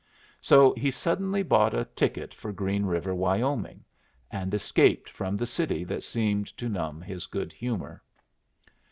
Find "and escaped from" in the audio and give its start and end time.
4.31-5.37